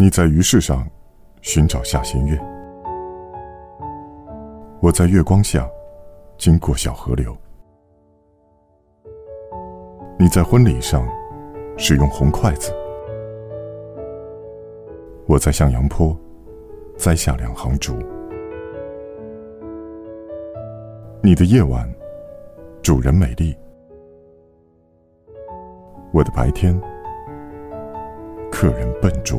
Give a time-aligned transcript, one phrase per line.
[0.00, 0.88] 你在鱼市上
[1.42, 2.34] 寻找下弦月，
[4.80, 5.68] 我在月光下
[6.38, 7.36] 经过小河流。
[10.18, 11.06] 你在婚礼上
[11.76, 12.74] 使用红筷子，
[15.26, 16.18] 我在向阳坡
[16.96, 17.94] 栽下两行竹。
[21.22, 21.86] 你的夜晚
[22.80, 23.54] 主人美丽，
[26.10, 26.74] 我的白天
[28.50, 29.38] 客人笨拙。